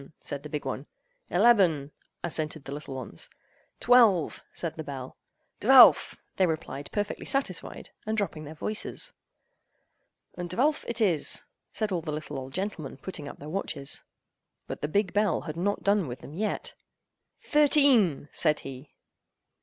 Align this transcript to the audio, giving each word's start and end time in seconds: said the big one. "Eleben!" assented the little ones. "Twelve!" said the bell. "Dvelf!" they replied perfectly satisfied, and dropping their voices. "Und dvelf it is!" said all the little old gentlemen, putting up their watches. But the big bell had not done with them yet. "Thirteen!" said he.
said 0.19 0.41
the 0.41 0.49
big 0.49 0.65
one. 0.65 0.87
"Eleben!" 1.29 1.91
assented 2.23 2.63
the 2.65 2.71
little 2.71 2.95
ones. 2.95 3.29
"Twelve!" 3.79 4.41
said 4.51 4.75
the 4.75 4.83
bell. 4.83 5.15
"Dvelf!" 5.59 6.17
they 6.37 6.47
replied 6.47 6.89
perfectly 6.91 7.27
satisfied, 7.27 7.91
and 8.07 8.17
dropping 8.17 8.43
their 8.43 8.55
voices. 8.55 9.13
"Und 10.39 10.49
dvelf 10.49 10.83
it 10.87 11.01
is!" 11.01 11.43
said 11.71 11.91
all 11.91 12.01
the 12.01 12.11
little 12.11 12.39
old 12.39 12.51
gentlemen, 12.55 12.97
putting 12.97 13.27
up 13.27 13.37
their 13.37 13.47
watches. 13.47 14.01
But 14.65 14.81
the 14.81 14.87
big 14.87 15.13
bell 15.13 15.41
had 15.41 15.55
not 15.55 15.83
done 15.83 16.07
with 16.07 16.21
them 16.21 16.33
yet. 16.33 16.73
"Thirteen!" 17.43 18.27
said 18.31 18.61
he. 18.61 18.95